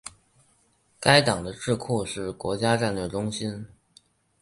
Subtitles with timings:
[0.99, 3.67] 该党的智库是国家战略中心。